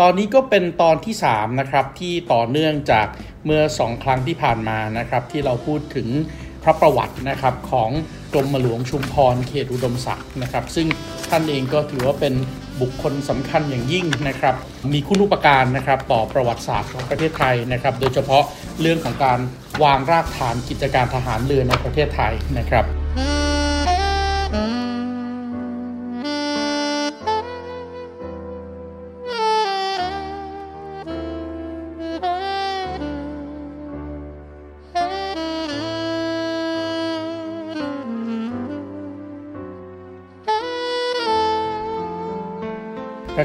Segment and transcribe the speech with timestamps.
[0.00, 3.06] ตอนนี้ก็เป็นตอนที่ 3 นะครับที่ต่อเนื่องจาก
[3.46, 6.08] เมื่อ 2 ครั้งที่ผ่านมานะครับ ที่เราพูดถึง
[6.62, 7.90] พระประวัตินะครับของ
[8.32, 10.86] กรมหลวงชุมพรเขตอุดมศักดิ์นะครับ ซึ่ง
[11.30, 12.34] ท่านเองก็ถือว่าเป็น
[12.80, 14.54] บุคคลสำคัญอย่างยิ่งนะครับ
[14.92, 18.42] มีคุณอุปการนะครับต่อประวัติศาสตร์ของประเทศไทยนะครับ โดยเฉพาะ
[18.80, 19.38] เรื่องของการ
[19.84, 22.84] วางรากฐานกิจการทหารเรือในประเทศไทยนะครับ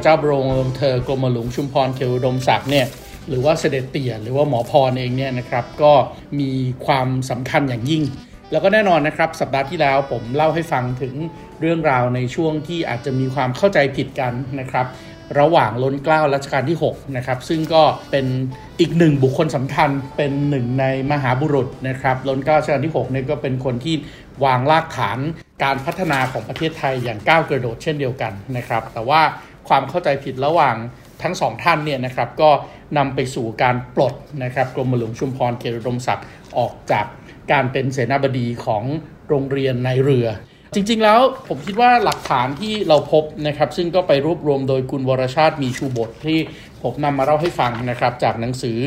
[0.03, 2.87] เจ้าบรมวงศ์เธอกรมหลวงชุมพรเขตอุดมศักดิ์เนี่ย
[3.27, 5.93] หรือว่าเสด็จเตี่ยหรือว่าหมอพรเองเนี่ยนะครับก็
[6.39, 6.51] มี
[6.85, 8.03] ความสำคัญอย่างยิ่ง
[8.51, 11.13] แล้วก็แน่นอนนะครับสัปดาห์ที่แล้วผมเล่าให้ฟังถึง
[11.59, 14.85] เรื่องราวในช่วงที่อาจจะมีความเข้าใจผิดกันนะครับ
[15.39, 18.25] ระหว่างล้นเกล้ารัชกาลที่6นะครับซึ่งก็เป็น
[18.79, 23.95] อีกหนึ่งบุคคลสำคัญเป็นหนึ่งในมหาบุรุษนะครับล้นเกล้ารัชกาลที่6เนี่ยก็เป็นคนที่
[24.45, 25.19] วางรากฐาน
[25.63, 29.21] การพัฒนาของประเทศไทยอย่างก้าวกระโดดเช่นเดียวกันนะครับแต่ว่า
[29.69, 30.75] ความเข้าใจผิดระหว่าง
[31.23, 32.49] ทั้งสองท่านเนี่ยนะครับก็
[32.97, 36.25] นำไปสู่การปลดนะครับกรมหลวงชุมพรเขตอุดมศักดิ์
[36.57, 37.05] ออกจาก
[37.51, 38.83] การเป็นเสนาบดีของ
[39.29, 40.27] โรงเรียนในเรือ
[40.75, 46.39] จริงๆแล้วผมคิดว่าหลักฐานที่เราพบนะครับ ซึ่งก็ไปรวบรวมโดยคุณวรชาติมีชูบทที่
[46.83, 48.77] ผมนำมาเล่าให้ฟังนะครับ จากหนังสือ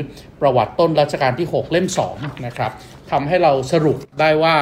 [0.41, 1.87] ประวัติต้นรัชกาลที่ 6 เล่ม
[2.17, 2.73] 2นะครับ
[3.11, 4.55] ทำให้เราสรุปได้ว่า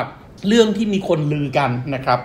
[0.49, 2.19] เรื่องที่มีคนลือกันนะครับ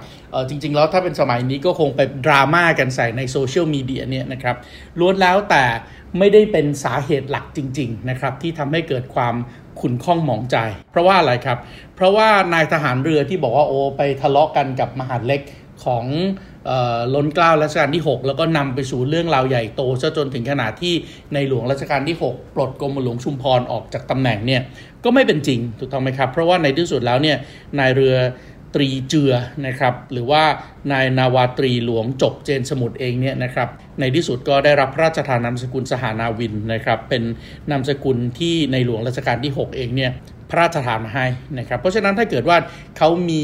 [0.50, 4.56] จริง ๆ แล้วถ้าเป็นสมัยนี้ก็คงไปดราม่ากันใส่ในโซเชียลมีเดียเนี่ยนะครับ
[5.00, 5.64] ล้วนแล้วแต่
[6.18, 9.36] ไม่ได้เป็นสาเหตุหลักจริง ๆ นะครับ ที่ทำให้เกิดความ
[9.82, 10.58] ขุนข้องหมองใจ
[10.92, 11.58] เพราะว่าอะไรครับ
[11.96, 15.42] เพราะว่านายทหารเรือที่บอกว่าโอไปทะเลาะกันกับมหาดเล็ก
[15.86, 16.06] ของ
[17.16, 20.94] ล้นเกล้ารัชกาลที่ 6 แล้วก็นำไปสู่เรื่องราวใหญ่โตซะจนถึงขนาดที่
[21.34, 24.62] ในหลวงรัชกาลที่ 6 ปลดกรมหลวงชุมพรออกจากตำแหน่งเนี่ย
[25.04, 27.38] ก็ไม่เป็นจริงถูกต้องไหมครับ เพราะว่าในที่สุดแล้วเนี่ย
[27.80, 28.16] นายเรือ
[28.76, 29.34] ตรีเจือ
[29.68, 30.44] นะครับหรือว่า
[30.92, 33.70] นายนาวาตรีหลวงจบเจนสมุทรเองเนี่ยนะครับ
[34.00, 37.24] ในที่สุดก็ได้รับพระราชทานนามสกุลสหานาวินนะครับเป็น
[37.70, 40.12] นามสกุลที่ในหลวงรัชกาลที่ 6 เองเนี่ย
[40.50, 41.26] พระราชทานมาให้
[41.58, 42.58] นะครับ เพราะฉะนั้นถ้าเกิดว่า
[42.98, 43.42] เขามี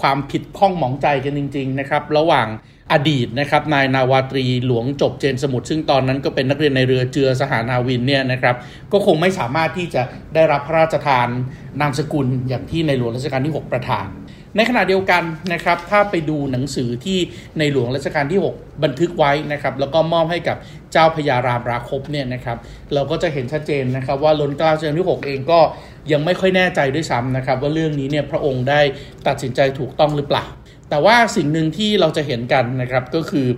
[0.00, 2.48] ความผิดข้องหมองใจกันจริงๆนะครับระหว่าง
[2.92, 8.56] อดีตนะครับนายนาวาตรีหลวงจบเจนสมุทรซึ่งตอนนั้นก็เป็นนักเรียนในเรือเจือสหานาวินเนี่ยนะครับ
[8.92, 10.02] ก็คงไม่สามารถที่จะ
[10.34, 11.28] ได้รับพระราชทาน
[11.80, 14.06] นามสกุลอย่างที่ในหลวงรัชกาลที่ 6 ประทาน
[14.56, 17.18] ในขณะเดียวกันนะครับ ถ้าไปดูหนังสือที่
[17.58, 20.56] ในหลวงรัชกาลที่ 6 บันทึกไว้นะครับ แล้วก็มอบให้กับ
[20.92, 22.56] เจ้าพญารามราคบเนี่ยนะครับ
[22.94, 25.60] เราก็จะเห็นชัดเจนนะครับ ว่าล้นเกล้ารัชกาที่ 6 เองก็
[26.12, 28.80] ยังไม่ค่อยแน่ใจด้วยซ้ำนะครับ ว่าเรื่องนี้เนี่ยพระองค์ได้
[29.26, 30.44] ตัดสินใจถูกต้องหรือเปล่า
[30.90, 33.48] แต่ว่าสิ่งหนึ่งที่เราจะเห็นกันนะครับก็คือ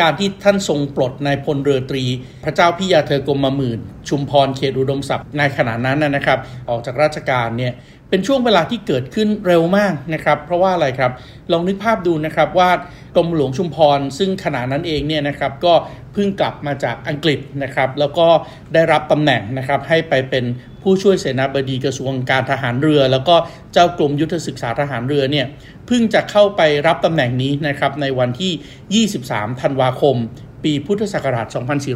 [0.00, 2.04] การที่ท่านทรงปลดนายพลเรือตรี
[2.44, 3.78] พระเจ้าพิยาเธอกรมหมื่น
[4.08, 6.38] ชุมพรเขตอุดมศักดิ์ในขณะนั้นนะครับ
[6.68, 7.72] ออกจากราชการเนี่ย
[8.10, 11.12] เป็นช่วงเวลาที่เกิดขึ้นเร็วมากนะครับ เพราะว่าอะไรครับ
[11.52, 12.70] ลองนึกภาพดูนะครับว่า
[13.16, 15.74] กรมหลวงชุมพร ซึ่งขณะนั้นเองเนี่ยนะครับก็
[16.12, 18.26] เพิ่งกลับมาจากอังกฤษนะครับ แล้วก็
[18.74, 20.44] ได้รับตำแหน่งนะครับให้ไปเป็น
[20.82, 23.36] ผู้ช่วยเสนาบดีกระทรวงการทหารเรือ แล้วก็
[23.72, 25.46] เจ้ากรมยุทธศึกษาทหารเรือเนี่ย
[25.86, 30.16] เพิ่งจะเข้าไปรับตำแหน่งนี้นะครับในวันที่ 23 ธันวาคม
[30.64, 31.46] ปีพุทธศักราช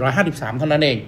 [0.05, 0.99] 2453 เท่านั้นเอง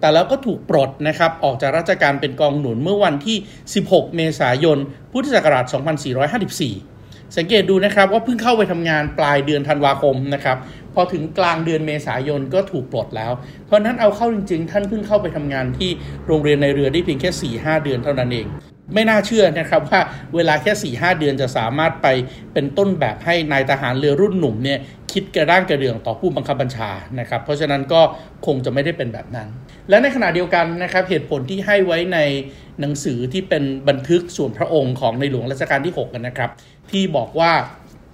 [0.00, 3.36] แต่แล้วก็ถูกปลดนะครับออกจากราชการเป็นกองหนุนเมื่อวันที่
[3.76, 4.78] 16 เมษายน
[5.12, 10.56] พุทธศักราช 2454 สังเกตดูนะครับว่าเพิ่งเข้าไปทำงานปลายเดือนธันวาคมนะครับ
[10.94, 13.32] พอถึงกลางเดือนเมษายนก็ถูกปลดแล้ว
[13.66, 15.90] เพราะนั้นเอาเข้าจริง ๆ ท่านเพิ่งเข้าไปทำงานที่
[16.26, 18.46] โรงเรียนในเรือได้เพียงแค่ 4-5 เดือนเท่านั้นเอง
[18.94, 20.00] ไม่น่าเชื่อนะครับว่า
[20.34, 22.06] เวลาแค่4ีหเดือนจะสามารถไป
[22.52, 24.78] เป็นต้นแบบให้นายทหารเรือรุ่นหนุ่มเนี่ย
[25.12, 26.90] คิดกระด้างกระเดืองต่อผู้บังคับบัญชา
[27.20, 28.00] นะครับเพราะฉะนั้นก็
[28.46, 29.48] คงจะไม่ได้เป็นแบบนั้น
[29.88, 32.18] และในขณะเดียวกันนะครับเหตุผลที่ให้ไว้ใน
[32.80, 36.50] หนังสือที่เป็นบันทึกส่วนพระองค์ของในหลวงรัชกาลที่ 6 กันนะครับ
[36.90, 37.52] ที่บอกว่า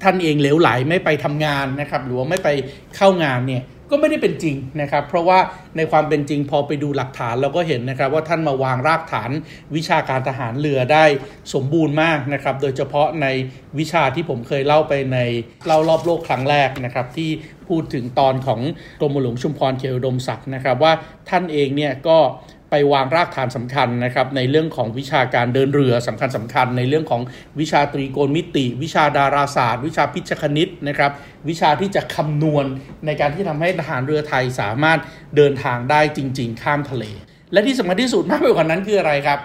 [0.03, 2.49] ท่านเองเหลวไหลไม่ไปทำงานนะครับหรือว่าไม่ไป
[2.97, 5.39] เข้างานเนี่ย ก็ไม่ได้เป็นจริงนะครับ เพราะว่า
[5.77, 9.31] ในความเป็นจริงพอไปดูหลักฐานเราก็เห็นนะครับ ว่าท่านมาวางรากฐาน
[9.77, 11.05] วิชาการทหารเรือได้
[11.55, 13.27] สมบูรณ์มากนะครับ โดยเฉพาะใน
[13.79, 15.19] วิชาที่ผมเคยเล่าไปใน
[15.67, 17.31] เล่ารอบโลกครั้งแรกนะครับ ที่
[17.69, 18.61] พูดถึงตอนของ
[19.01, 20.93] กรมหลวงชุมพรเขตอุดมศักดิ์นะครับว่า
[21.29, 22.19] ท่านเองเนี่ยก็
[22.71, 27.23] ไปวางรากฐานสำคัญนะครับในเรื่องของวิชาการเดินเรือสำคัญสำคัญ ในเรื่องของ
[27.61, 31.11] วิชาตรีโกณมิติ วิชาดาราศาสตร์ วิชาพิชคณิตนะครับ
[31.49, 32.65] วิชาที่จะคำนวณ
[33.07, 34.99] ในการที่ทำให้ทหารเรือไทยสามารถ
[35.37, 37.05] เดินทางได้จริง ๆ ข้ามทะเล
[37.53, 39.39] และที่สำคัญที่สุดมากไปกว่านั้นคืออะไรครับ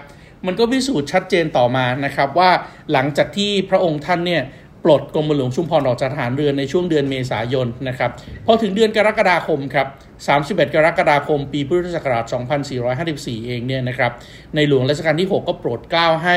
[0.46, 2.50] มันก็พิสูจน์ชัดเจนต่อมานะครับว่า
[2.92, 4.42] หลังจากที่พระองค์ท่านเนี่ย
[4.84, 8.10] ปลดกรมหลวงชุมพรออกจากทหารเรือในช่วงเดือนเมษายนนะครับ
[8.46, 9.86] พอถึงเดือนกรกฎาคมครับ
[10.46, 12.24] 31 กรกฎาคม ปีพุทธศักราช
[12.86, 14.12] 2454 เองเนี่ยนะครับ
[14.54, 16.36] ในหลวงรัชกาลที่ 6 ก็โปรดเกล้าให้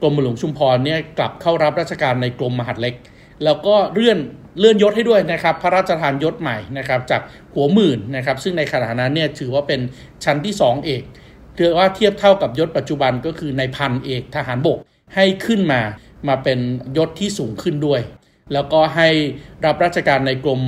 [0.00, 2.94] กรมหลวงชุมพรเนี่ยกลับเข้ารับราชการในกรมมหาดเล็ก
[3.44, 4.18] แล้วก็เลื่อน
[4.58, 7.20] เลื่อนยศให้ด้วยนะครับพระราชทานยศใหม่นะครับจาก
[7.54, 9.80] หัวหมื่นนะครับซึ่งในขณะนั้นเนี่ยถือว่าเป็น
[10.24, 11.02] ชั้นที่ 2 เอก
[11.58, 14.78] คือว่าเทียบเท่ากับยศปัจจุบันก็คือในพันเอกทหารบก
[15.14, 15.80] ให้ขึ้นมา
[16.28, 16.58] มาเป็น
[16.96, 18.02] ยศที่สูงขึ้นด้วย
[18.52, 19.08] แล้วก็ให้
[19.64, 20.60] รับราชการในกรม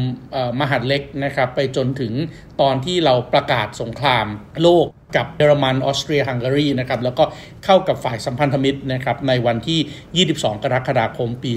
[0.61, 2.13] มหาดเล็กนะครับ ไปจนถึง
[2.61, 4.27] ตอนที่เราประกาศสงคราม
[4.63, 4.87] โลก
[5.17, 7.25] กับเยอรมันออสเตรียฮังการีนะครับแล้วก็
[7.65, 11.53] เข้ากับฝ่ายสัมพันธมิตรนะครับในวันที่ 22 กรกฎาคมปี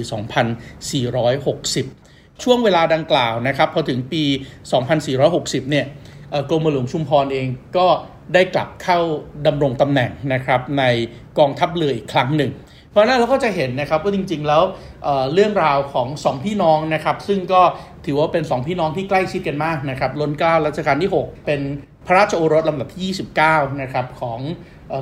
[1.60, 4.24] 2460 ช่วงเวลาดังกล่าวนะครับพอถึงปี
[4.98, 5.86] 2460 เนี่ย
[6.50, 7.48] กรมหลวงชุมพรเอง
[7.78, 7.88] ก็
[8.34, 9.00] ได้กลับเข้า
[9.48, 10.84] ดำรงตำแหน่งนะครับใน
[11.40, 12.52] กองทัพเรืออีกครั้งหนึ่ง
[12.98, 14.64] ราะนั้นเราก็จะเห็นนะครับว่าจริง ๆ แล้ว
[15.04, 17.62] เเรื่องราวของสองพี่น้องนะครับ ซึ่งก็
[18.06, 21.62] ถือว่าเป็นสองพี่น้องที่ใกล้ชิดกันมากนะครับล้นเกล้ารัชกาลที่ 6 เป็น
[22.06, 24.40] พระราชโอรสลำดับที่ 29 นะครับของ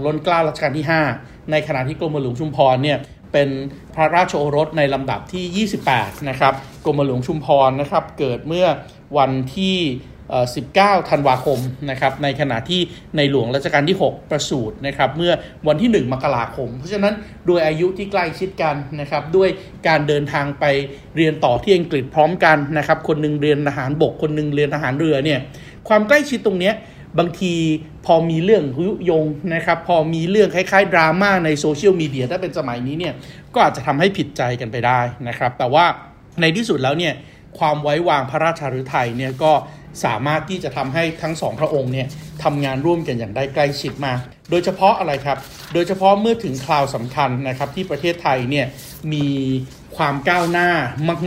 [0.06, 0.86] ล้นเกล้ารัชกาลที่
[1.18, 2.98] 5 ในขณะที่กรมหลวงชุมพรเนี่ย
[3.34, 3.50] เป็น
[3.96, 6.54] พระราชโอรสในลำดับที่ 28 นะครับ
[6.86, 8.68] กรมหลวงชุมพรนะครับเกิดเมื่อ
[9.18, 9.78] วันที่
[10.34, 12.82] 19 ธันวาคมนะครับในขณะที่
[13.18, 15.34] ในหลวงรัชกาลที่ 6 ประสูตินะครับเมื่อ
[15.68, 17.14] วันที่ 1 มกราคม เพราะฉะนั้น
[17.48, 19.50] โดยอายุที่ใกล้ชิดกันนะครับด้วย
[19.88, 20.66] การเดินทางไป
[21.16, 25.40] เรียนต่อที่อังกฤษพร้อมกันนะครับคนหนึ่งเรียนทหารบกคนหนึ่งเรียนทหารเรือเนี่ย
[25.88, 26.72] ความใกล้ชิดตรงนี้
[27.20, 27.54] บางที
[28.06, 33.14] พอมีเรื่องยุยงนะครับพอมีเรื่องคล้ายๆดราม่าในโซเชียลมีเดียถ้าเป็นสมัยนี้เนี่ย
[33.54, 35.86] ก็อาจจะทำให้ผิดใจกันไปได้นะครับแต่ว่า
[36.42, 37.14] ในที่สุดแล้วเนี่ย
[37.60, 39.52] ความไว้วางพระราชาฤทัยเนี่ยก็
[40.04, 42.08] สามารถที่จะทำให้ทั้งสองพระองค์เนี่ย
[42.44, 44.20] ทำงานร่วมกันอย่างได้ใกล้ชิดมาก
[44.50, 45.38] โดยเฉพาะอะไรครับ
[45.74, 48.66] โดยเฉพาะเมื่อถึงคราวสำคัญนะครับที่ประเทศไทยเนี่ย
[49.14, 49.28] มี
[49.98, 50.70] ความก้าวหน้า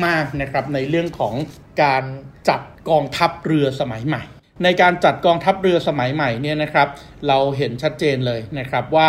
[0.07, 1.35] มากๆนะครับในเรื่องของ
[1.83, 2.05] การ
[2.49, 2.61] จัด
[2.91, 4.23] กองทัพเรือสมัยใหม่
[4.65, 6.89] ในการจัดกองทัพเรือสมัยใหม่เนี่ยนะครับ
[7.29, 9.09] เราเห็นชัดเจนเลยนะครับว่า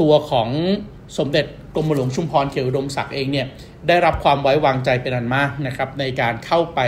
[0.00, 0.48] ตัวของ
[1.18, 3.46] สมเด็จกรมหลวงชุมพรเขียวดมศักดิ์เองเนี่ย
[3.88, 6.80] ได้รับความไว้วางใจเป็นอันมากนะครับในการเข้าไป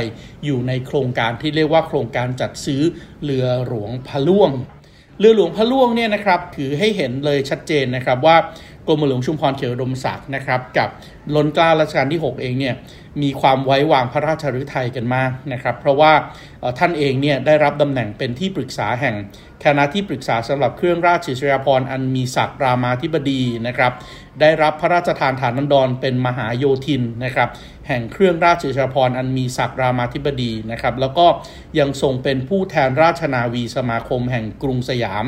[0.44, 2.82] อยู่ในโครงการที่เรียกว่าโครงการจัดซื้อ
[3.24, 4.52] เรือหลวงพะล่วง
[5.18, 8.36] เรือหลวงพะล่วงเนี่ยนะครับถือให้เห็นเลยชัดเจนนะครับว่า
[8.86, 10.88] กรมหลวงชุมพรเขียวดมศักดิ์นะครับกับ
[11.34, 12.74] ล้นกล้ารัชกาลที่ 6 เองเนี่ย
[13.22, 16.12] มีความไว้วางพระราชฤทัยกันมากนะครับเพราะว่า
[16.78, 19.14] ท่านเองเนี่ยได้รับตำแหน่งเป็นที่ปรึกษาแห่ง
[19.64, 23.92] คณะที่ปรึกษาสำหรับเครื่องราชอิสริยาภรณ์อันมีศักดิ์รามาธิบดีนะครับ
[24.40, 27.48] ได้รับพระราชทานฐานันดรเป็นมหาโยธินนะครับ
[27.88, 31.26] แห่งเครื่องราชอิสริยาภรณ์อันมีศักดิ์รามาธิบดีนะครับ แล้วก็
[31.78, 35.24] ยังทรงเป็นผู้แทนราชนาวีสมาคมแห่งกรุงสยาม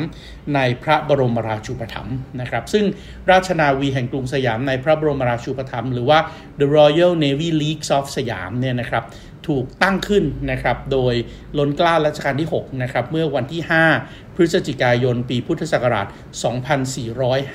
[0.55, 2.85] ในพระบรมราชูปถัมภ์นะครับ ซึ่ง
[3.31, 6.19] ราชนาวีแห่งกรุงสยามในพระบรมราชูปถัมภ์หรือว่า
[6.59, 9.03] The Royal Navy League of สยามเนี่ยนะครับ
[9.47, 11.13] ถูกตั้งขึ้นนะครับ โดย
[11.57, 13.61] ล้นกล้ารัชกาลที่ 6 นะครับ เมื่อวันที่
[13.99, 16.07] 5 พฤศจิกายน ปีพุทธศักราช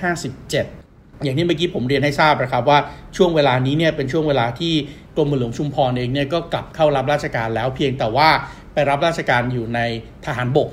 [0.07, 2.79] 2457อย่างที่เมื่อกี้ผมเรียนให้ทราบนะครับว่า
[3.17, 4.75] ช่วงเวลานี้เนี่ยเป็นช่วงเวลาที่
[5.17, 8.29] กรมหลวงชุมพรเองเนี่ยก็กลับเข้ารับราชการแล้วเพียงแต่ว่า
[8.73, 9.81] ไปรับราชการอยู่ใน
[10.27, 10.69] ทหารบก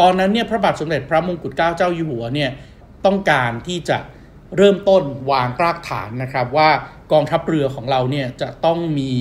[0.00, 2.50] ตอนนั้นเนี่ยพระบาทสมเด็จพระมงกุฎเกล้าเจ้าอยู่หัวเนี่ย
[3.06, 3.98] ต้องการที่จะ
[4.56, 6.68] เริ่มต้นวางรากฐานนะครับว่า
[7.12, 9.12] กองทัพเรือของเราเนี่ยจะต้องมี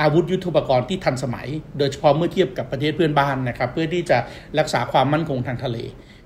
[0.00, 4.18] อาวุธยุทโธปกรณ์ที่ทันสมัย โดยเฉพาะเมื่อเทียบกับประเทศเพื่อนบ้านนะครับเพื่อที่จะ
[4.58, 5.78] รักษาความมั่นคงทางทะเล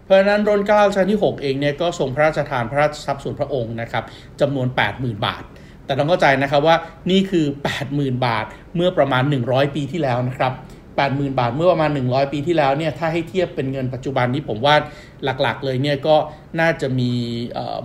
[0.05, 4.05] เพราะฉะนั้นรัชกาลที่ 6 เองเนี่ยก็ทรงพระราชทานพระราชทรัพย์ส่วนพระองค์นะครับ
[4.41, 5.43] จำนวน 80,000 บาท
[5.87, 6.77] แต่ต้องเข้าใจนะครับว่า
[7.11, 7.47] นี่คือ
[7.85, 8.45] 80,000 บาท
[8.77, 10.53] เมื่อประมาณ 100 ปีที่แล้วนะครับ
[10.97, 14.75] 80,000 บาทเมื่อประมาณ 100 ปีที่แล้วเนี่ยถ้าให้เทียบเป็นเงินปัจจุบันนี้ผมว่า
[15.25, 16.17] หลักๆ เลยเนี่ยก็
[16.61, 17.11] น่าจะมี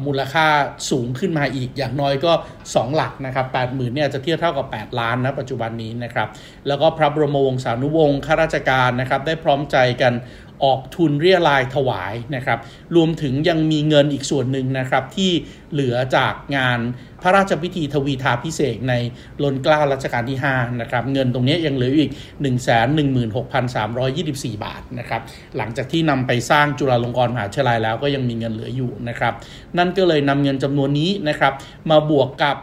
[0.06, 0.48] มูลค่า
[0.92, 2.32] สูงขึ้นมาอีกอย่างน้อยก็
[2.66, 6.28] 2 หลักนะครับ80,000เนี่ยจะเทียบเท่ากับ 8 ล้านนะปัจจุบันนี้นะครับ
[6.68, 10.14] แล้วก็พระบรมวงศานุวงศ์ข้าราชการนะครับได้พร้อมใจกัน
[10.64, 12.60] ออกทุนเรียรายถวายนะครับ
[12.96, 15.32] รวมถึงยังมีเงินอีกส่วนหนึ่งนะครับ ที่
[15.72, 16.80] เหลือจากงาน
[17.22, 18.94] พระราชพิธีทวีทาพิเศษใน
[19.44, 22.12] ลนกล้ารัชกาลที่ 5 นะครับ เงินตรงนี้ยังเหลืออีก
[23.78, 25.22] 116,324 บาทนะครับ
[25.58, 29.34] หลังจากที่นำไปสร้างจุฬาลงกรณ์มหาวิทยาลัยแล้วก็ยังมีเงินเหลืออยู่นะครับ
[29.78, 31.54] นั่นก็เลยนำเงินจำนวนนี้นะครับ
[31.90, 32.58] มาบวกกับ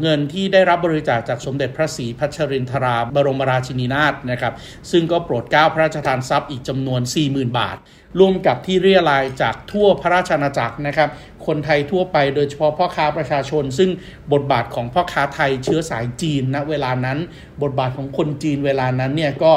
[0.00, 4.52] เงินที่ได้รับบริจาคจากสมเด็จพระศรีพัชรินทราบรมราชินีนาถนะครับ
[4.90, 7.76] ซึ่งก็โปรดเกล้าพระราชทานทรัพย์อีกจำนวน 40,000 บาท
[8.18, 11.08] ร่วมกับที่เรียรายจากทั่วพระราชอาณาจักรนะครับ
[11.46, 13.90] คนไทยทั่วไปโดยเฉพาะพ่อค้าประชาชน ซึ่ง
[14.32, 17.18] บทบาทของพ่อค้าไทยเชื้อสายจีนณนะเวลานั้น
[17.62, 19.52] บทบาทของคนจีนเวลานั้นเนี่ยก็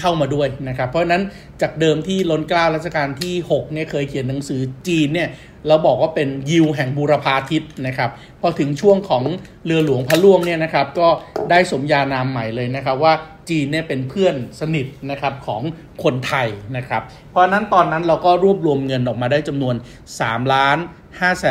[0.00, 1.22] เข้ามาด้วยนะครับ เพราะนั้น
[1.62, 5.28] จากเดิมที่ล้นกล้ารัชกาลที่6เนี่ยเคยเขียนหนังสือจีนเนี่ย
[5.68, 9.22] เราบอกว่าเป็นยิวแห่งบูรพาทิศนะครับ พอถึงช่วงของ
[9.64, 11.08] เรือหลวงพระล่วงเนี่ยนะครับ ก็
[11.50, 13.12] ได้สมญานามใหม่เลยนะครับว่า
[13.48, 15.62] จีนเนี่ยเป็นเพื่อนสนิทนะครับของ
[16.02, 19.74] คนไทยนะครับ เพราะนั้นตอนนั้นเราก็รวบรวมเงินออกมาได้จำนวน
[20.14, 20.78] 3ล้าน
[21.20, 21.42] 5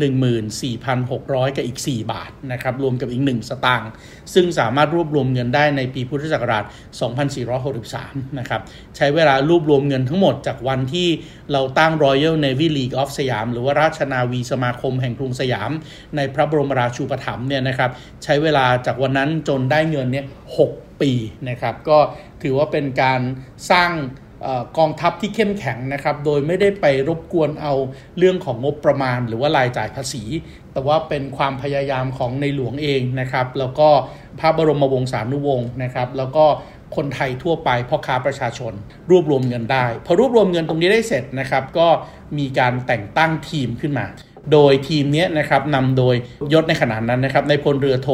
[0.00, 3.90] 1 4 6 0 0 กับอีก 4 บาทนะครับรวมกับอีก 1 สตางค์
[4.34, 6.64] ซึ่งสามารถรวบรวมเงินได้ในปีพุทธศักราช
[7.50, 8.60] 2463 นะครับ
[8.96, 11.08] ใช้เวลารวบรวมเงินทั้งหมดจากวันที่
[11.52, 15.70] เราตั้ง Royal Navy League of สยาม หรือว่าราชนาวีสมาคมแห่งกรุงสยาม
[16.16, 17.90] ในพระบรมราชูปถัมภ์เนี่ยนะครับ
[18.24, 20.26] ใช้เวลาจากวันนั้นจนได้เงินเนี่ย
[20.62, 21.12] 6 ปี
[21.48, 21.98] นะครับก็
[22.42, 23.20] ถือว่าเป็นการ
[23.70, 23.92] สร้าง
[24.78, 27.74] กองทัพที่เข้มแข็งนะครับ โดยไม่ได้ไปรบกวนเอา
[28.18, 30.22] เรื่องของงบประมาณ หรือว่ารายจ่ายภาษี
[30.72, 33.88] แต่ว่าเป็นความพยายามของในหลวงเองนะครับ แล้วก็
[34.40, 36.44] พระบรมวงศานุวงศ์นะครับ แล้วก็
[36.96, 38.72] คนไทยทั่วไปพ่อค้าประชาชน
[39.10, 41.88] รวบรวมเงินได้ พอรวบรวมเงินตรงนี้ได้เสร็จนะครับ ก็
[42.38, 44.06] มีการแต่งตั้งทีมขึ้นมา
[44.52, 46.14] โดยทีมนี้นะครับนำโดย
[46.52, 48.08] ยศในขณะนั้นนะครับในพลเรือโท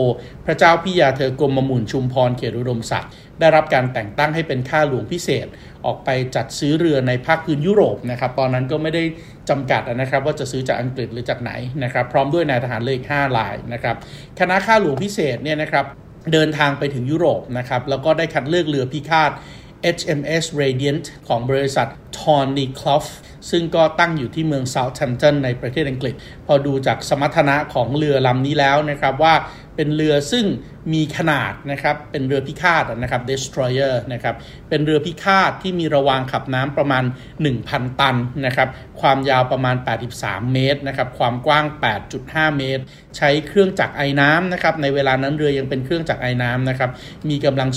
[0.46, 5.46] พระเจ้าพิยาเธอกรมหมุนชุมพรเขตอุดมศักดิ์ได้รับการแต่งตั้งให้เป็นข้าหลวงพิเศษ
[5.86, 9.02] ออกไปจัดซื้อเรือในภาคพื้นยุโรปนะครับตอนนั้นก็ไม่ได้
[9.48, 11.52] จำกัดนะครับ ว่าจะซื้อจากอังกฤษหรือจากไหน
[11.84, 13.96] นะครับ พร้อมด้วยนายทหารเลข5ลายนะครับ
[14.40, 15.84] คณะข้าหลวงพิเศษเนี่ยนะครับ
[16.32, 19.30] เดินทางไปถึงยุโรปนะครับแล้วก็ได้คัดเลือกเรือพิฆาต
[19.96, 21.88] HMS Radiant ของบริษัท
[22.20, 23.08] t o n y c l o u g h
[23.50, 26.14] ซึ่งก็ตั้งอยู่ที่เมืองเซาท์แฮมป์ตันในประเทศอังกฤษ
[26.46, 29.34] พอดูจากสมรรถนะของเรือลำนี้แล้วนะครับว่า
[29.78, 30.46] เป็นเรือซึ่ง
[30.92, 34.34] มีขนาดนะครับ เป็นเรือพิฆาตนะครับ destroyer นะครับ
[34.68, 37.04] เป็นเรือพิฆาตที่มีระวางขับน้ำประมาณ
[37.50, 38.16] 1,000 ตัน
[38.46, 38.68] นะครับ
[39.00, 39.76] ความยาวประมาณ
[40.14, 41.64] 83 เมตรนะครับ ความกว้าง
[42.12, 42.82] 8.5 เมตร
[43.16, 46.90] ใช้เครื่องจักรไอ้น้ำนะครับ ในเวลานั้นเรือยังเป็นเครื่องจักรไอ้น้ำนะครับ
[47.30, 47.70] มีกำลัง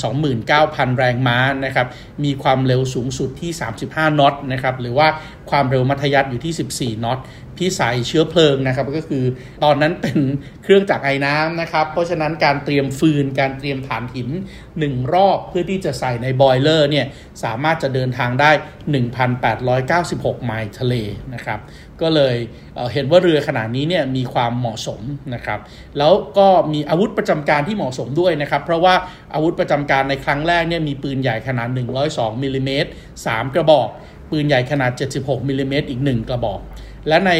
[0.45, 1.87] 29,000 แรงม้านะครับ
[2.23, 3.51] มีความเร็วสูงสุดที่
[3.85, 5.07] 35น็อตนะครับ หรือว่า
[5.49, 7.19] ความเร็วมัธยัติอยู่ที่ 14น็อต
[7.61, 9.23] พิสัยเชื้อเพลิงนะครับ ก็คือ
[9.63, 10.17] ตอนนั้นเป็น
[10.63, 14.29] เครื่องจักรไอ้น้ำนะครับ เพราะฉะนั้นการเตรียมฟืน การเตรียมฐานหิน
[14.71, 17.05] 1 รอบเพื่อที่จะใส่ในบอยเลอร์เนี่ย
[17.43, 18.51] สามารถจะเดินทางได้
[19.67, 20.93] 1,896 ไมล์ทะเล
[21.33, 21.59] นะครับ
[22.01, 22.35] ก็เลย
[22.75, 25.01] เเห็นว่าเรือขนาดนี้เนี่ยมีความเหมาะสม
[25.33, 25.59] นะครับ
[25.97, 28.95] แล้วก็มีอาวุธประจำการที่เหมาะสมด้วยนะครับ เพราะว่า
[29.33, 31.67] อาวุธประจำการในครั้งแรกเนี่ยมีปืนใหญ่ขนาด
[32.05, 32.89] 102มิลิเมตร
[33.25, 33.89] 3กระบอก
[34.31, 36.59] ปืนใหญ่ขนาด 76มิลิเมตรอีก 1 กระบอก
[37.07, 37.31] และใน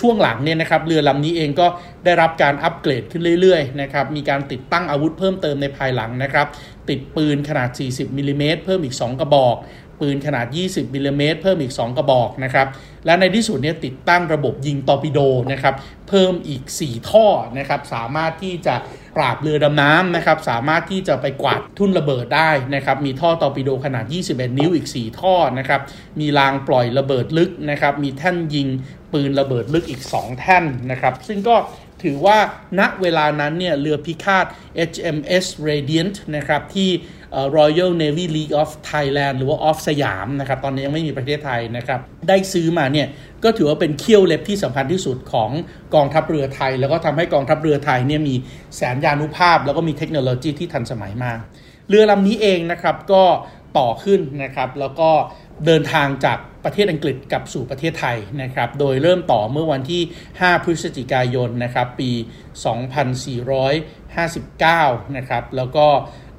[0.00, 1.66] ช่วงหลังเนี่ยนะครับเรือลำนี้เองก็
[2.04, 6.46] ได้รับการอัปเกรดขึ้นเรื่อยๆนะครับมีการติดตั้งอาวุธเพิ่มเติมในภายหลังนะครับ
[6.88, 9.56] ติดปืนขนาด 40มิลิเมตรเพิ่มอีก 2 กระบอก
[10.00, 12.66] ปืนขนาด 20มิลิเมตรเพิ่มอีก 2 กระบอกนะครับ
[13.06, 15.18] และในที่สุดเนี่ยติดตั้งระบบยิงตอร์ปิโด
[15.52, 15.74] นะครับ
[16.08, 17.26] เพิ่มอีก 4 ท่อ
[17.58, 18.74] นะครับสามารถที่จะ
[19.16, 25.80] ปราบเรือดำน้ำนะครับสามารถที่จะไปกวาดทุ่นระเบิดได้นะครับมีท่อตอร์ปิโดขนาด 21 นิ้วอีก 4 ท่อนะครับ
[26.20, 28.68] มีรางปล่อยระเบิดลึกนะครับมีแท่นยิง
[29.12, 31.56] ปืนระเบิดลึกอีก 2 แท่นนะครับซึ่งก็
[32.04, 32.38] ถือว่า
[32.78, 34.46] ณเวลานั้นเนี่ยเรือพิฆาต
[34.90, 36.90] HMS Radiant นะครับที่
[37.56, 43.06] Royal Navy League of Thailand หรือว่า off สยามนะครับตอนนี้ยังไม่มีประเทศไทยนะครับได้ซื้อมาเนี่ย
[43.44, 45.50] ก็ถือว่าเป็นเขี้ยวเล็บที่สำคัญที่สุดของ
[45.94, 48.34] กองทัพเรือไทย แล้วก็ทำให้กองทัพเรือไทยเนี่ยมี
[48.76, 51.38] แสนยานุภาพ แล้วก็มีเทคโนโลยีที่ทันสมัยมาก
[51.88, 53.22] เรือลำนี้เองนะครับก็
[53.78, 55.10] ต่อขึ้นนะครับแล้วก็
[55.66, 62.10] เดินทางจากประเทศอังกฤษกลับสู่ประเทศไทยนะครับ โดยเริ่มต่อเมื่อวันที่ 5 พฤศจิกายนนะครับ ปี
[64.24, 65.86] 2459 นะครับ แล้วก็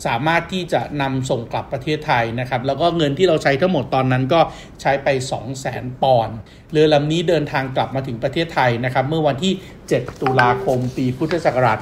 [0.08, 4.42] สามารถที่จะนำส่งกลับประเทศไทยนะครับ แล้วก็เงินที่เราใช้ทั้งหมดตอนนั้นก็
[4.82, 5.08] ใช้ไป
[5.56, 6.36] 200,000 ปอนด์
[6.72, 9.54] เรือลำนี้เดินทางกลับมาถึงประเทศไทยนะครับ เมื่อวันที่
[9.88, 11.80] 7 ตุลาคม ปีพุทธศักราช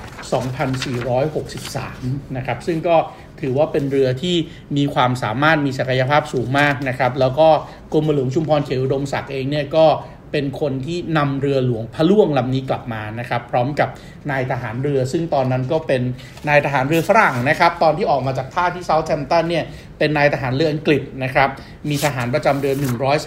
[1.36, 2.96] 2463 นะครับ ซึ่งก็
[3.42, 4.36] ถือว่าเป็นเรือที่
[4.78, 7.48] มีความสามารถมีศักยภาพสูงมากนะครับ แล้วก็
[7.94, 9.86] กรมหลวงชุมพรเขตอุดมศักดิ์เองเนี่ยก็
[10.32, 13.90] เป็นคนที่นำเรือหลวงพะล่วงลำนี้กลับมานะครับ พร้อมกับ
[14.32, 16.02] นายทหารเรือ ซึ่งตอนนั้นก็เป็น
[16.50, 19.66] นายทหารเรือฝรั่งนะครับ ตอนที่ออกมาจากท่าที่เซาท์แชมป์ตันเนี่ย
[19.98, 21.50] เป็นนายทหารเรืออังกฤษนะครับ
[21.90, 22.74] มีทหารประจำเรือ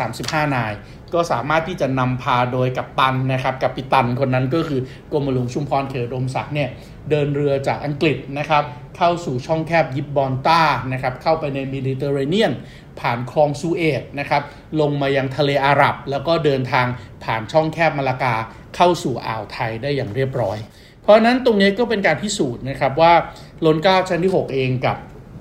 [0.00, 0.72] 135 นาย
[1.14, 4.80] ก็สามารถที่จะนำพาโดยกัปตันนะครับกัปตันคนนั้นก็คือ
[5.12, 6.68] กรมหลวงชุมพรเขตดมศักดิ์เนี่ย
[7.10, 8.64] เดินเรือจากอังกฤษนะครับ
[8.96, 10.60] เข้าสู่ช่องแคบยิบบอนต้า
[10.92, 12.52] นะครับเข้าไปในมิดิเตอร์เรเนียน
[13.00, 14.42] ผ่านคลองซูเอตนะครับ
[14.80, 16.86] ลงมายังทะเลอาหรับ แล้วก็เดินทาง
[17.24, 18.34] ผ่านช่องแคบมาลากา
[18.76, 20.58] เข้าสู่อ่าวไทยได้อย่างเรียบร้อย
[21.02, 23.12] เพราะนั้นตรงนี้ก็เป็นการพิสูจน์นะครับว่า
[23.64, 24.96] ล้นเก้าชั้นที่ 6 เองกับ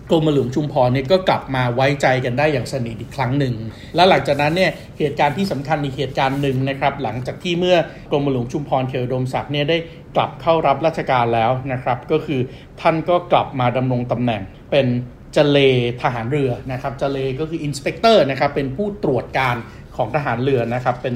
[0.10, 3.54] กรมหลวงชุมพรเนี่ยก็กลับมาไว้ใจกันได้อย่างสนิทอีกครั้งหนึ่ง
[3.96, 7.78] และหลังจากนั้นเนี่ยเหตุการณ์ที่สำคัญอีกเหตุการณ์หนึ่งนะครับหลังจากที่เมื่อ
[8.12, 9.78] กรมหลวงชุมพรเขตดมศักดิ์เนี่ยได้
[10.16, 12.42] กลับเข้ารับราชการแล้วนะครับก็คือ
[12.82, 14.88] ท่านก็กลับมาดำรงตำแหน่งเป็น
[15.36, 15.58] จเล
[16.02, 19.56] ทหารเรือนะครับจเลก็คืออินสเปกเตอร์นะครับเป็นผู้ตรวจการ
[19.96, 21.16] ของทหารเรือนะครับเป็น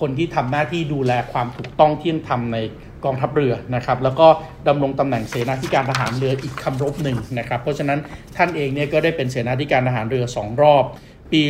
[0.00, 2.58] คนที่ทำหน้าที่ดูแลความถูกต้องเที่ยงธรรมใน
[3.04, 4.26] กองทัพเรือนะครับ แล้วก็
[4.68, 7.98] ดำรงตำแหน่งเสนาธิการทหารเรืออีกคำรบหนึ่งนะครับ เพราะฉะนั้น
[8.36, 10.84] ท่านเองเนี่ยก็ได้เป็นเสนาธิการทหารเรือ 2 รอบ
[11.32, 11.42] ปี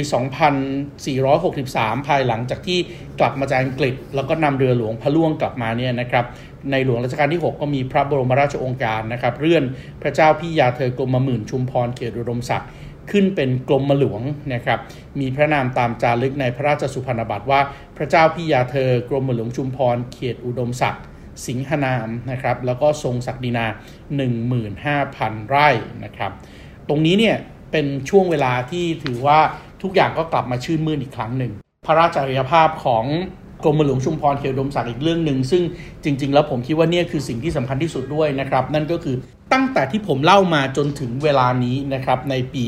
[1.21, 2.79] 2463 ภายหลังจากที่
[3.21, 6.25] กลับมาจากอังกฤษ แล้วก็นำเรือหลวงพระล่วงกลับมาเนี่ยนะครับ
[6.71, 9.63] ในหลวงรัชกาลที่ 6 ก็มีพระบรมราชโองการนะครับเรื่อน
[10.03, 12.71] พระเจ้าพี่ยาเธอกรมหมื่นชุมพรเขตอุดมศักดิ์
[13.11, 14.23] ขึ้นเป็นกรมหลวง
[14.55, 14.79] นะครับ
[15.21, 17.61] มีพระนามตามจารึกในพระราชสุพรรณบัตรว่า
[17.97, 21.03] พระเจ้าพี่ยาเธอกรมหลวงชุมพรเขตอุดมศักดิ์
[21.47, 23.67] สิงหนามนะครับแล้วก็ทรงศักดินา
[24.33, 25.69] 15,000 ไร่
[26.05, 26.31] นะครับ
[26.89, 27.37] ตรงนี้เนี่ย
[27.73, 29.39] เป็นช่วงเวลาที่ถือว่า
[29.83, 31.53] ทุกอย่างก็กลับมาชื่นมื่นอีกครั้งหนึ่ง
[31.87, 33.05] พระราชจริยภาพของ
[33.65, 35.63] กรมหลวงชุมพรเขตอุดมศักดิ์อีกเรื่องหนึ่ง ซึ่ง
[36.05, 39.17] จริง ๆ แล้วผมคิดว่าเนี่ยคือสิ่งที่สำคัญที่สุดด้วยนะครับ นั่นก็คือ
[39.53, 42.65] ตั้งแต่ที่ผมเล่ามาจนถึงเวลานี้นะครับในปี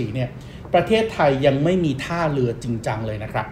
[0.00, 0.28] 2463-2464 เนี่ย
[0.74, 3.46] ประเทศไทยยังไม่มีท่าเรือจริงจังเลยนะครับ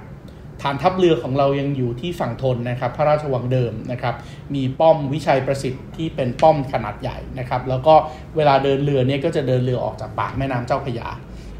[0.62, 4.14] ฐานทัพเรือของเรายังอยู่ที่ฝั่งทนนะครับ พระราชวังเดิมนะครับ
[4.54, 7.94] มีป้อมวิชัยประสิทธิ์ที่เป็นป้อมขนาดใหญ่นะครับ แล้วก็
[8.36, 11.08] เวลาเดินเรือเนี่ยก็จะเดินเรือออกจากปากแม่น้ำเจ้าพระยา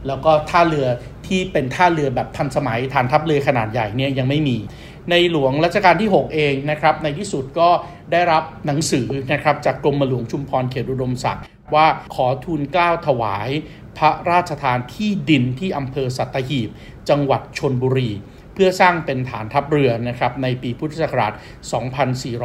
[0.07, 0.87] แล้วก็ท่าเรือ
[1.27, 4.57] ที่เป็นท่าเรือแบบทันสมัย ฐานทัพเรือขนาดใหญ่เนี่ยยังไม่มี
[5.11, 7.69] ในหลวงรัชกาลที่ 6 เองนะครับ ในที่สุดก็
[8.13, 13.49] ได้รับหนังสือนะครับจากกรมหลวงชุมพรเขตอุดมศักดิ์ว่าขอทูลเกล้าถวาย
[13.99, 16.69] พระราชทานที่ดินที่อำเภอสัตหีบ
[17.09, 18.11] จังหวัดชนบุรี
[18.63, 21.33] พื่อสร้างเป็นฐานทัพเรือนะครับในปีพุทธศักราช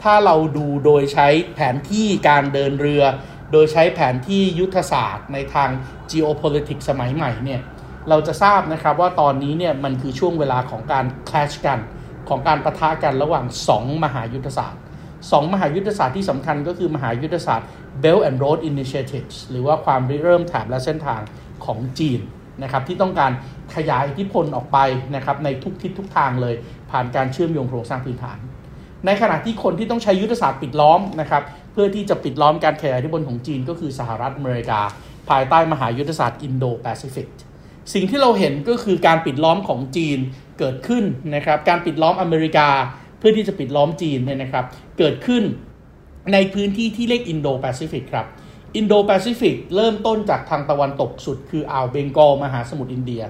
[0.03, 3.03] ถ้าเราดูโดยใช้แผนที่การเดินเรือ
[3.51, 5.69] โดยใช้แผนที่ยุทธศาสตร์ในทาง
[6.11, 7.61] geopolitics สมัยใหม่เนี่ย
[8.09, 11.79] เราจะทราบนะครับว่าตอนนี้เนี่ยมันคือช่วงเวลาของการ clash กัน
[12.29, 14.81] ของการประทะกันระหว่าง 2 มหายุทธศาสตร์
[15.15, 17.67] 2 มหายุทธศาสตร์ที่สำคัญก็คือมหายุทธศาสตร์
[18.03, 21.21] Belt and Road Initiatives หรือว่าความริเริ่มแถบและเส้นทาง
[21.65, 22.19] ของจีน
[22.63, 23.31] นะครับที่ต้องการ
[23.75, 24.77] ขยายอิทธิพลออกไป
[25.15, 26.55] นะครับในทุกทิศทุกทางเลย
[26.91, 28.37] ผ่านการเชื่อมโยงโครงสร้างพื้นฐาน
[29.05, 31.43] ในขณะที่คนที่ต้องใช้ยุทธศาสตร์ปิดล้อมนะครับ
[31.73, 34.79] เพื่อที่จะปิดล้อมการขยายอิทธิพลของจีนก็คือสหรัฐอเมริกา
[35.29, 37.27] ภายใต้มหายุทธศาสตร์อินโดแปซิฟิก
[37.93, 40.19] สิ่งที่เราเห็นก็คือการปิดล้อมของจีน
[40.59, 41.03] เกิดขึ้น
[41.35, 42.69] นะครับ การปิดล้อมอเมริกา
[43.19, 44.65] เพื่อที่จะปิดล้อมจีนเนี่ยนะครับ
[44.97, 45.43] เกิดขึ้น
[46.33, 48.25] ในพื้นที่ที่เรียกอินโดแปซิฟิกครับ
[48.75, 53.23] อินโดแปซิฟิกเริ่มต้นจากทางตะวันตกสุด คืออ่าวเบงกอลมหาสมุทรอินเดีย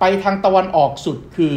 [0.00, 1.54] ไปทางตะวันออกสุดคือ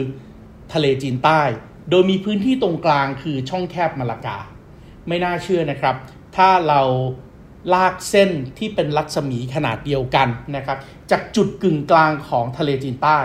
[0.74, 1.42] ทะเลจีนใต้
[1.90, 4.38] โดยมีพื้นที่ตรงกลางคือช่องแคบมาลากา
[5.08, 5.96] ไม่น่าเชื่อนะครับ
[6.38, 6.82] ถ้าเรา
[7.74, 10.78] ลากเส้นที่เป็นรัศมีขนาดเดียวกันนะครับ
[11.12, 13.20] จากจุดกึ่งกลางของทะเลจีนใต้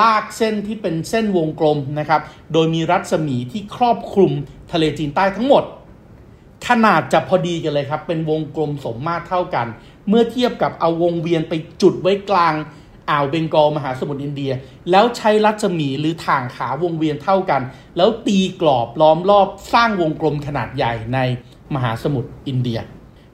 [0.00, 2.20] ลากเส้นที่เป็นเส้นวงกลมนะครับ
[2.52, 4.32] โดยมีรัศมีที่ครอบคลุม
[4.72, 5.64] ทะเลจีนใต้ทั้งหมด
[6.68, 9.66] ขนาดจะพอดีกันเลยครับ เป็นวงกลมสมมาตรเท่ากัน
[10.08, 12.54] เมื่อเทียบกับเอาวงเวียนไปจุดไว้กลาง
[13.10, 14.52] อ่าวเบงกอลมหาสมุทรอินเดีย
[14.90, 17.62] แล้วใช้รัศมีหรือถ่างขาวงเวียนเท่ากัน
[17.96, 21.18] แล้วตีกรอบล้อมรอบสร้างวงกลมขนาดใหญ่ใน
[21.74, 22.80] มหาสมุทรอินเดีย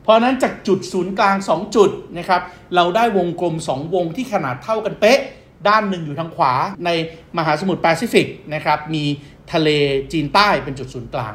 [0.05, 2.43] เพราะนั้นจากจุดศูนย์กลาง 2 จุดนะครับ
[2.75, 5.21] เราได้วงกลม 2 วงที่ขนาดเท่ากันเป๊ะ
[5.69, 6.53] ด้านหนึ่งอยู่ทางขวา
[6.85, 6.91] ใน
[7.39, 9.05] มหาสมุทรแปซิฟิกนะครับมี
[9.53, 9.69] ทะเล
[10.13, 11.33] จีนใต้เป็นจุดศูนย์กลาง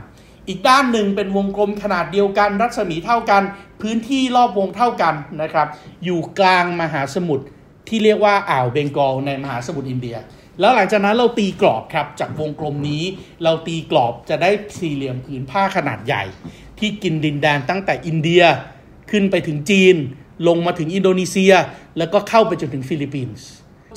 [0.47, 3.43] อีกด้านหนึ่งเป็นวงกลมขนาดเดียวกัน รัศมีเท่ากัน
[3.81, 5.67] พื้นที่รอบวงเท่ากันนะครับ
[6.05, 7.45] อยู่กลางมหาสมุทร
[7.87, 10.17] ที่เรียกว่าอ่าวเบงกอลในมหาสมุทรอินเดีย
[10.59, 13.03] แล้วหลังจากนั้นเราตีกรอบครับจากวงกลมนี้
[13.43, 16.23] เราตีกรอบจะได้สี่เหลี่ยมผืนผ้าขนาดใหญ่
[16.79, 18.43] ที่กินดินแดนตั้งแต่อินเดีย
[19.11, 19.95] ขึ้นไปถึงจีน
[20.47, 21.53] ลงมาถึงอินโดนีเซีย
[21.97, 23.47] แล้วก็เข้าไปจนถึงฟิลิปปินส์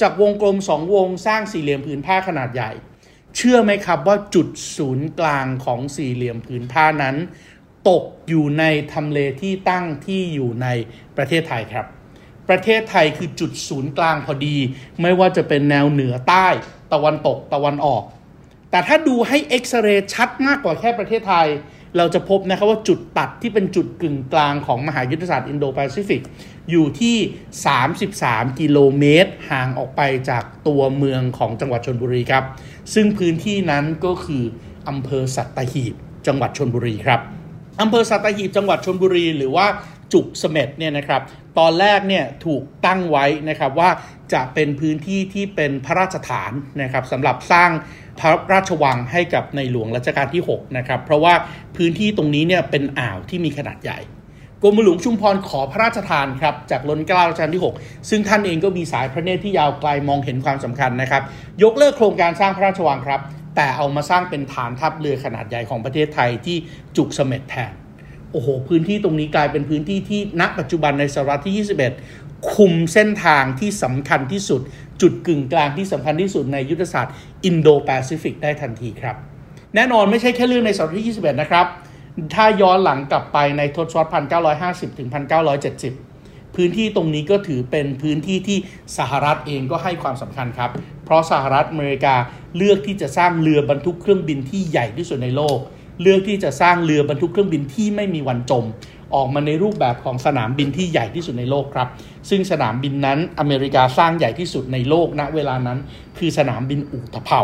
[0.00, 2.70] จากวงกลมสองวงสร้างสี่เหลี่ยมผืนผ้าขนาดใหญ่
[3.36, 7.16] เชื่อไหมครับว่าจุดศูนย์กลางของสี่เหลี่ยมผืนผ้านั้น
[7.88, 10.66] ตกอยู่ในทำเลที่ตั้งที่อยู่ใน
[11.16, 11.86] ประเทศไทยครับ
[12.48, 14.56] ประเทศไทยคือจุดศูนย์กลางพอดี
[15.02, 16.48] ไม่ว่าจะเป็นแนวเหนือใต้
[16.92, 18.04] ตะวันตกตะวันออก
[18.70, 21.48] แต่ถ้าดูให้เอ็กซเรย์ชัดมากกว่าแค่ประเทศไทย
[21.96, 26.22] เราจะพบนะครับว่าจุดตัดที่เป็นจุดกึ่งกลางของมหายุทธศาสตร์อินโดแปซิฟิก
[26.70, 27.16] อยู่ที่
[27.88, 30.00] 33 กิโลเมตร ห่างออกไป
[30.30, 32.44] จากตัวเมืองของจังหวัดชนบุรีครับ
[32.94, 34.44] ซึ่งพื้นที่นั้นก็คือ
[34.88, 35.94] อำเภอสัตหีบ
[36.26, 37.20] จังหวัดชนบุรีครับ
[37.80, 39.66] อำเภอสัตหีบจังหวัดชนบุรี หรือว่า
[40.12, 41.22] จุกเสม็ดเนี่ยนะครับ
[41.58, 43.90] ตอนแรกเนี่ยถูกตั้งไว้นะครับว่า
[44.32, 46.52] จะเป็นพื้นที่ที่เป็นพระราชฐาน
[46.82, 47.70] นะครับสำหรับสร้าง
[48.20, 51.34] พระราชวังให้กับในหลวงรัชกาลที่6นะครับเพราะว่า
[51.76, 53.98] พื้นที่ตรงนี้เนี่ยเป็นอ่าวที่มีขนาดใหญ่
[54.62, 61.22] กรมหลวงชุมพรขอพระราชทานครับจากล้นเกล้ารัชกาลที่ 6 ซึ่งท่านเองก็มีสายพระเนตรที่ยาวไกลมองเห็นความสำคัญนะครับ
[61.62, 63.20] ยกเลิกโครงการสร้างพระราชวังครับ
[63.56, 66.56] แต่เอามาสร้างเป็นฐานทัพเรือขนาดใหญ่ของประเทศไทยที่
[66.96, 67.72] จุกเสม็ดแทน
[68.32, 74.60] โอ้โห พื้นที่ตรงนี้กลายเป็นพื้นที่ที่ณปัจจุบันในศตวรรษที่ 21 คุมเส้นทางที่สำคัญที่สุด
[75.02, 79.16] จุดกึ่งกลางที่สำคัญที่สุดในยุทธศาสตร์อินโดแปซิฟิกได้ทันทีครับ
[79.74, 81.66] แน่นอนไม่ใช่แค่เรื่องในศตวรรษที่ 21 นะครับ
[82.34, 84.26] ถ้าย้อนหลังกลับไปในทศวรรษ
[84.92, 85.08] 1950 ถึง
[85.82, 88.58] 1970 พื้นที่ตรงนี้ก็ถือเป็นพื้นที่ที่
[88.98, 90.70] สหรัฐเองก็ให้ความสำคัญครับ
[91.04, 92.14] เพราะสหรัฐอเมริกา
[92.56, 95.58] เลือกที่จะสร้างเรือบรรทุกเครื่องบินที่ใหญ่ที่สุดในโลก
[96.02, 98.64] เลือกที่จะสร้างเรือบรรทุกเครื่องบินที่ไม่มีวันจม
[99.14, 101.88] ออกมาในรูปแบบของสนามบินที่ใหญ่ที่สุดในโลกครับ
[102.30, 105.78] ซึ่งสนามบินนั้นอเมริกาสร้างใหญ่ที่สุดในโลกณเวลานั้น
[106.18, 107.40] คือสนามบินอูตเภา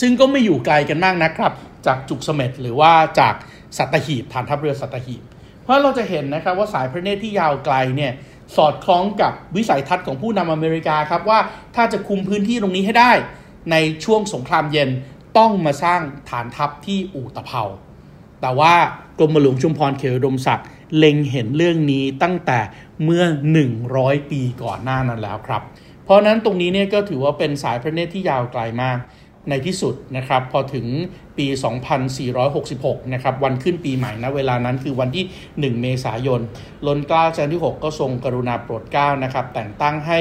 [0.00, 1.52] ซึ่งก็ไม่อยู่ไกลกันมากนะครับ
[1.86, 3.34] จากจุกเสม็ดหรือว่าจาก
[3.78, 5.22] สัตหีบฐานทัพเรือสัตหีบ
[5.62, 8.12] เพราะเราจะเห็นนะครับว่าสายพระเนตรที่ยาวไกลเนี่ย
[8.56, 11.38] สอดคล้องกับวิสัยทัศน์ของผู้นำอเมริกาครับว่า
[11.76, 13.12] ถ้าจะคุมพื้นที่ตรงนี้ให้ได้
[13.70, 14.90] ในช่วงสงครามเย็น
[15.38, 17.62] ต้องมาสร้างฐานทัพที่อู่ตะเภา
[18.46, 18.74] แต่ว่า
[19.18, 22.58] กรมหลวงชุมพรเขตดมศักดิ์เล็งเห็นเรื่องนี้ตั้งแต่
[23.04, 23.24] เมื่อ
[23.76, 25.62] 100 ปีก่อนหน้านั้นแล้วครับ
[26.04, 28.98] เพราะนั้นตรงนี้เนี่ยก็ถือว่าเป็นสายพระเนตรที่ยาวไกลมาก
[29.48, 30.86] ในที่สุดนะครับพอถึง
[31.38, 31.46] ปี
[32.30, 35.24] 2466 นะครับวันขึ้นปีใหม่นะเวลานั้นคือวันที่
[35.74, 36.40] 1 เมษายน
[36.86, 40.18] ลนเกล้าจันที่ 6 ก็ทรงกรุณาโปรดเกล้านะครับแต่งตั้งให้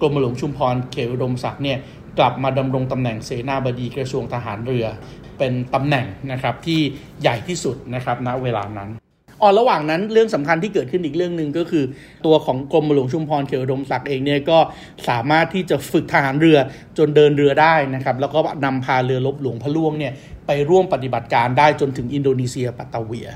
[0.00, 1.78] กรมหลวงชุมพรเขตอุดมศักดิ์เนี่ย
[2.18, 4.86] กลับมาดำรงตำแหน่งเสนาบดีกระทรวงทหารเรือ
[5.38, 6.80] เป็นตำแหน่งนะครับที่
[7.22, 8.90] ใหญ่ที่สุดนะครับณเวลานั้น
[9.42, 11.84] อ๋อระหว่างนั้นเรื่องสำคัญที่เกิดขึ้นอีกเรื่องหนึ่งก็คือ
[12.26, 14.58] ตัวของกรมหลวงชุมพรเขียวดมศักดิ์เองเนี่ยก็
[15.08, 16.58] สามารถที่จะฝึกทหารเรือ
[16.98, 20.12] จนเดินเรือได้นะครับแล้วก็นำพาเรือลบหลวงพระล่วงเนี่ย
[20.46, 23.28] ไปร่วมปฏิบัติการได้จนถึงอินโดนีเซียปัตตาเวีย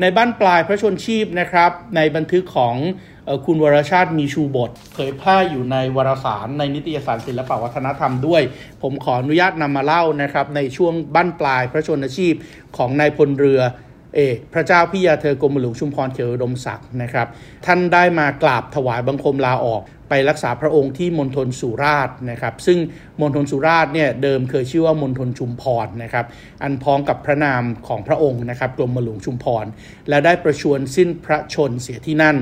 [0.00, 2.76] ในบ้านปลายพระชนชีพนะครับในบันทึกของ
[3.46, 8.42] คุณวรชาติมีชูบทเผยแพร่อยู่ในวารสารในนิตยสารศิลปวัฒนธรรมด้วย
[8.82, 12.34] ผมขออนุญาตนำมาเล่านะครับในช่วงบั้นปลายพระชนชีพ
[12.76, 13.60] ของนายพลเรือ
[14.16, 17.26] เอกพระเจ้าพิยาเธอกรมหลวงชุมพรเขียวดมศักดิ์นะครับ
[17.66, 22.78] ท่านได้มากราบถวายบังคมลาออกไปรักษาพระองค์ที่มณฑลสุราษฎร์นะครับ ซึ่ง
[23.20, 26.26] มณฑลสุราษฎร์เนี่ยเดิมเคยชื่อว่ามณฑลชุมพรนะครับ
[26.62, 29.66] อันพ้องกับพระนามของพระองค์นะครับกรมหลวงชุมพร
[30.08, 32.36] และได้ประชวรสิ้นพระชนเสียที่นั่น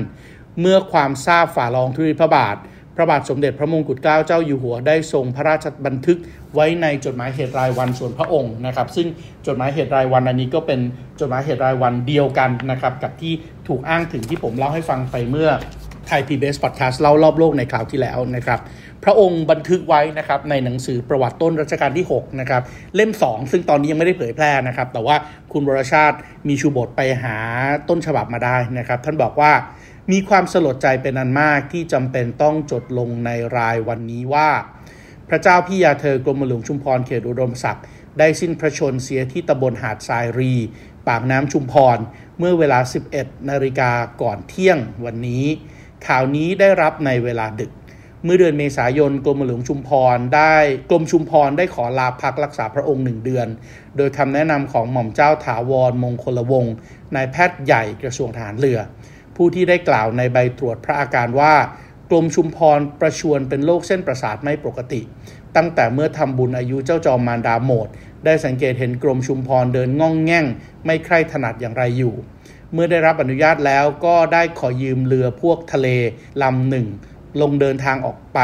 [0.61, 2.57] เมื่อความทราบฝ่าลองทุรีพระบาท
[2.95, 6.17] พระบาทสมเด็จพระมงกุฎเกล้าเจ้าอยู่หัวได้ทรงพระราชบันทึก
[6.55, 9.07] ไว้ในจดหมายเหตุรายวันส่วนพระองค์นะครับ ซึ่ง
[9.47, 10.79] จดหมายเหตุรายวันอันนี้ก็เป็น
[11.19, 13.33] จดหมายเหตุรายวันเดียวกันนะครับกับที่
[13.67, 15.49] ถูกอ้างถึงที่ผมเล่าให้ฟังไปเมื่อ
[16.07, 18.59] ไทยพีบีเอสพอดแคสต์เล่ารอบโลกในคราวที่แล้วนะครับ
[19.03, 22.61] พระองค์บันทึกไว้นะครับในหนังสือประวัติต้นรัชกาลที่6นะครับ
[22.95, 25.15] เล่ม 2 ซึ่งตอนนี้ยังไม่ได้เผยแพร่นะครับ แต่ว่า
[25.53, 27.35] คุณวรชาติมีชูบทไปหา
[27.89, 29.51] ต้นฉบับมาได้นะครับ ท่านบอกว่า
[30.11, 34.49] มีความสลดใจเป็นอันมากที่จำเป็นต้องจดลงในรายวันนี้ว่า
[35.29, 37.85] พระเจ้าพี่ยาเธอกรมหลวงชุมพรเขตอุดมศักดิ์
[38.19, 40.53] ได้สิ้นพระชนเสียที่ตำบลหาดทรายรี
[41.07, 41.97] ปากน้ำชุมพร
[42.39, 42.79] เมื่อเวลา
[43.15, 43.91] 11 นาฬิกา
[44.21, 45.45] ก่อนเที่ยงวันนี้
[46.07, 47.71] ข่าวนี้ได้รับในเวลาดึก
[48.23, 50.55] เมื่อเดือนเมษายนกรมหลวงชุมพรได้
[50.89, 53.47] กรมชุมพรได้ขอลาพักรักษาพระองค์หนึ่งเดือน
[53.97, 56.73] โดยคำแนะนำของหม่อมเจ้าถาวรมงคลวงศ์
[57.15, 58.79] นายแพทย์ใหญ่กระทรวงทหารเรือ
[59.35, 61.53] ผู้ที่ได้กล่าวในใบตรวจพระอาการว่า
[62.09, 65.01] กรมชุมพรประชวนเป็นโรคเส้นประสาทไม่ปกติ
[65.55, 67.87] ตั้งแต่เมื่อทำบุญอายุเจ้าจอมมารดาโหมด
[68.25, 70.45] ได้สังเกตเห็นกรมชุมพรเดินง่องแง่ง
[70.85, 72.13] ไม่ใคร่ถนัดอย่างไรอยู่
[72.73, 75.87] เมื่อได้รับอนุญาตแล้วก็ได้ขอยืมเรือพวกทะเล
[76.43, 76.87] ลำหนึ่ง
[77.41, 78.39] ลงเดินทางออกไป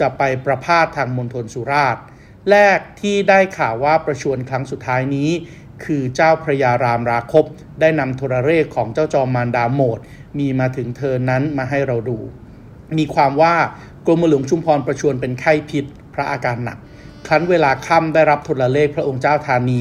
[0.00, 2.02] จะไปประพาสทางมณฑลสุราษฎร์
[2.50, 5.30] แรกที่ได้ข่าวว่าประชวนครั้งสุดท้ายนี้
[5.84, 7.44] คือเจ้าพระยารามราคบ
[7.80, 9.98] ได้นำโทรเลขของเจ้าจอมมารดาโหมด
[10.38, 12.18] มีมาถึงเธอนั้นมาให้เราดู
[12.98, 13.54] มีความว่า
[14.06, 16.78] กรมหลวงชุมพรประชวนเป็นไข้พิษพระอาการหนัก
[17.26, 19.80] ครั้นเวลาค่ำได้รับโทรเลขพระองค์เจ้าธานี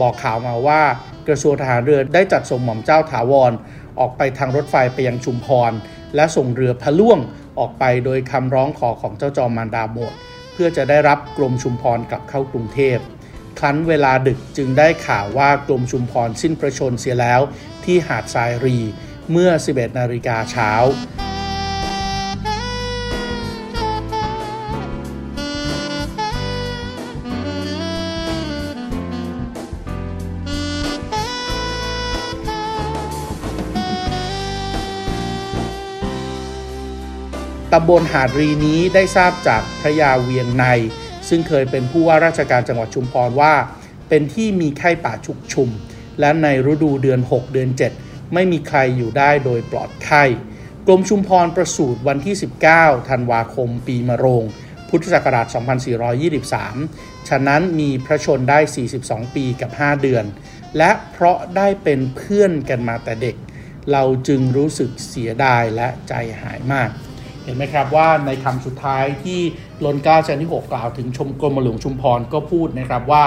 [0.00, 0.82] บอกข่าวมาว่า
[1.28, 3.52] กระทรวงทหารเรือได้จัดส่งหม่อมเจ้าถาวร
[3.98, 5.72] ออกไปทางรถไฟไปยังชุมพร
[6.14, 7.18] และส่งเรือพะล่วง
[7.58, 10.14] ออกไปโดยคำร้องขอของเจ้าจอมมารดาโมด
[10.52, 12.98] เพื่อจะได้รับกรมชุมพรกลับเข้ากรุงเทพ
[13.60, 17.40] ครั้นเวลาดึกจึงได้ข่าวว่ากรมชุมพรสิ้นประชนเสียแล้ว
[17.84, 18.78] ที่หาดทรายรี
[19.30, 20.72] เมื่อ 11 นาฬิกาเช้า
[37.72, 40.64] ตำบลหาดรีนี้ได้ทราบจากพระยาเวียงใน
[41.28, 43.54] ซึ่งเคยเป็นผู้ว่าราชการจังหวัดชุมพรว่า
[44.08, 45.70] เป็นที่มีไข้ป่าชุกชุม
[46.20, 47.70] และในฤดูเดือน 6 เดือน
[48.02, 50.24] 7 ไม่มีใครอยู่ได้โดยปลอดไข้
[50.86, 52.34] กรมชุมพรประสูติวันที่
[52.72, 54.44] 19 ธันวาคม ปีมะโรง
[54.88, 55.46] พุทธศักราช
[56.36, 58.58] 2423 ฉะนั้นมีพระชนได้
[58.98, 60.24] 42 ปีกับ 5 เดือน
[60.76, 63.36] และเพราะได้เป็นเพื่อนกันมาแต่เด็ก
[63.92, 66.90] เราจึงรู้สึกเสียดายและใจหายมาก
[67.46, 69.40] เห็นไหมครับว่าในคำสุดท้ายที่
[69.84, 73.24] ล้นเกล้าชั้นที่6กล่าวถึงชมกรมหลวงชุมพรก็พูดนะครับว่า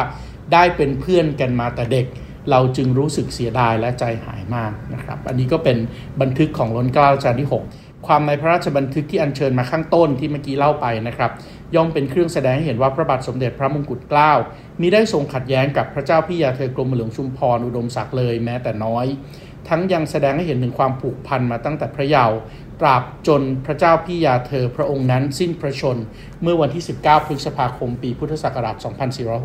[0.53, 2.05] ได้เป็นเพื่อนกันมาแต่เด็ก
[2.51, 5.77] เราจึงรู้สึกเสียดายและใจหายมากนะครับ อันนี้ก็เป็น
[6.21, 11.31] บันทึกของล้นเกล้าชั้นที่ 6 ความในพระราชบันทึกที่อัญเชิญมาข้างต้นที่เมื่อกี้เล่าไปนะครับ
[11.75, 14.31] ย่อมเป็นเครื่องแสดงให้เห็นว่าพระบาทสมเด็จพระมงกุฎเกล้า
[14.81, 19.05] มีได้ทรงขัดแย้งกับพระเจ้าพี่ยาเธอกรมหลวงชุมพรอุดมศักดิ์เลยแม้แต่น้อย
[19.67, 22.37] ทั้งยังแสดงให้เห็นถึงความผูกพันมาตั้งแต่พระเยาว์
[22.79, 25.97] ตราบจนพระเจ้าพี่ยาเธอพระองค์นั้นสิ้นพระชน
[26.41, 28.75] เมื่อวันที่ 19 พฤษภาคม ปีพุทธศักราช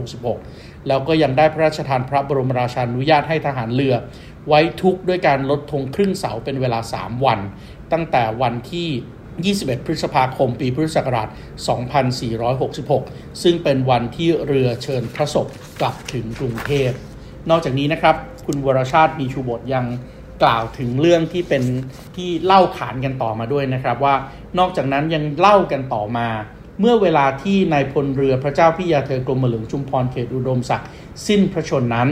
[0.09, 3.95] 2466 แล้วก็ยังได้พระราชทานพระบรมราชานุญาตให้ทหารเรือ
[4.49, 7.39] ไว้ทุกข์ด้วยการลดธงครึ่งเสาเป็นเวลา 3 วัน
[7.93, 8.89] ตั้งแต่วันที่
[9.67, 11.29] 21 พฤษภาคม ปีพุทธศักราช
[12.61, 15.47] 2466 ซึ่งเป็นวันที่เรือเชิญพระศพ
[15.81, 16.91] กลับถึงกรุงเทพ
[17.51, 18.17] นอกจากนี้นะครับ
[18.47, 19.85] คุณวรชาติมีชูบทยัง
[20.43, 21.63] กล่าวถึงเรื่องที่เป็น
[22.17, 24.15] ที่เล่าขานกันต่อมาด้วยนะครับว่า
[24.59, 26.29] นอกจากนั้นยังเล่ากันต่อมา
[26.81, 30.89] เมื่อเวลาที่นายพลเรือพระเจ้าพิยาเธอกรมหลวงชุมพรเขตอุดมศักดิ์
[31.27, 32.09] สิ้นพระชนนั้น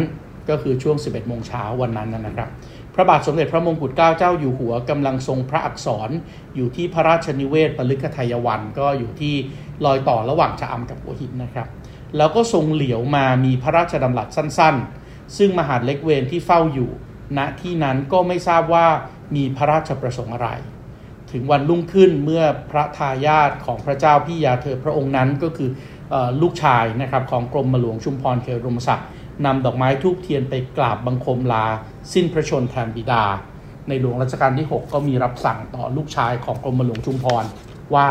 [0.49, 2.49] ก็คือช่วง 11 โมงเช้าวันนั้นนะครับ
[2.95, 6.11] พระบาทสมเด็จพระมงกุฎเกล้าเจ้าอยู่หัวกำลังทรงพระอักษร
[6.57, 9.35] อยู่ที่พระราชนิเวศปลึกทายวัน ก็อยู่ที่
[9.85, 11.69] รอยต่อระหว่างชะอำกับหัวหินนะครับ
[12.17, 15.02] แล้วก็ทรงเหลียวมามีพระราชดำรัสสั้นๆ
[15.39, 16.91] ซึ่งมหาดเล็กเวนที่เฝ้าอยู่
[17.39, 18.87] ณที่นั้นก็ไม่ทราบว่า
[19.37, 20.49] มีพระราชประสงค์อะไร
[21.33, 25.71] ถึงวันรุ่งขึ้นเมื่อพระทายาทของพระเจ้าพี่ยาเธอพระองค์นั้นก็คือ
[26.13, 29.09] อลูกชายนะครับของกรมหลวงชุมพรเขตรมศักดิ์
[29.45, 31.67] นำดอกไม้ทูบเทียนไปกราบบังคมลา
[32.13, 33.25] สิ้นพระชนแทนบิดา
[33.89, 37.45] ในหลวงรัชกาลที่ 6 ก็มีรับสั่งต่อลูกชายของกรมหลวงชุมพร
[37.95, 38.07] ว่า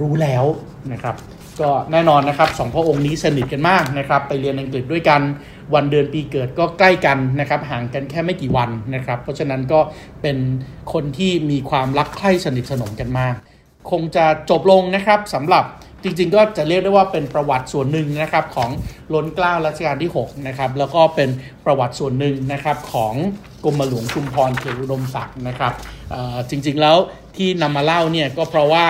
[0.00, 0.44] รู้แล้ว
[0.92, 1.16] นะครับ
[1.60, 5.20] ก็แน่นอนนะครับสองพระองค์นี้สนิทกันมากนะครับไปเรียนอังกฤษด้วยกัน
[5.74, 9.80] วันเดือนปีเกิดก็ใกล้กันนะครับห่างกันแค่ไม่กี่วันนะครับ เพราะฉะนั้นก็
[10.22, 10.36] เป็น
[10.92, 13.34] คนที่มีความรักใคร่สนิทสนมกันมาก
[13.90, 15.64] คงจะจบลงนะครับสำหรับ
[16.02, 18.70] จริงๆ ก็จะเรียกได้ว่าเป็นประวัติส่วนหนึ่งนะครับของ
[19.14, 21.30] ล้นเกล้ารัชกาลที่6นะครับแล้วก็เป็น
[21.64, 23.14] ประวัติส่วนหนึ่งนะครับของ
[23.64, 25.72] กรมหลวงชุมพรเขตอุดมศักดิ์นะครับ
[26.50, 26.96] จริงๆแล้ว
[27.36, 28.84] ที่นำมาเล่าเนี่ยก็เพราะว่า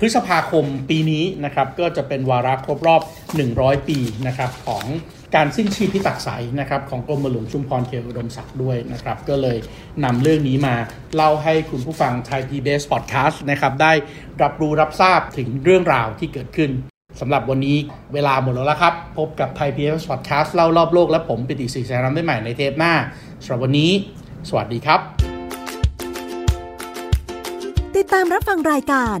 [0.00, 3.02] พฤษภาคมปีนี้นะครับก็จะเป็นวาระครบรอบ
[3.44, 4.84] 100 ปีนะครับของ
[5.34, 6.28] การสิ้นชีพิตักษัย
[6.60, 9.56] นะครับของกรมหลวงชุมพรเขตอุดมศักดิ์ด้วยนะครับก็เลย
[10.04, 10.74] นำเรื่องนี้มา
[11.14, 13.92] เล่าให้คุณผู้ฟังไทยพีบีเอสพอดแคสต์นะครับได้
[14.42, 16.70] รับรู้รับทราบถึงเรื่องราวที่เกิดขึ้น
[17.20, 17.76] สำหรับวันนี้
[18.12, 22.94] เวลาหมดแล้วละครับ พบกับไทยพีบีเอสพอดแคสต์เล่ารอบโลกและผมปิติศรีแสงนามได้ใหม่ในเทปหน้า
[23.42, 23.90] สำหรับวันนี้
[24.48, 25.00] สวัสดีครับ
[27.96, 29.20] ติดตามรับฟังรายการ